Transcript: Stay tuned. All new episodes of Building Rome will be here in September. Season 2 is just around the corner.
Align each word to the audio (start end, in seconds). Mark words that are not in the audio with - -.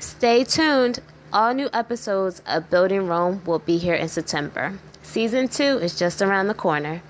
Stay 0.00 0.44
tuned. 0.44 1.00
All 1.32 1.52
new 1.52 1.68
episodes 1.72 2.40
of 2.46 2.70
Building 2.70 3.08
Rome 3.08 3.42
will 3.44 3.58
be 3.58 3.78
here 3.78 3.94
in 3.94 4.08
September. 4.08 4.78
Season 5.02 5.48
2 5.48 5.62
is 5.78 5.98
just 5.98 6.22
around 6.22 6.46
the 6.46 6.54
corner. 6.54 7.02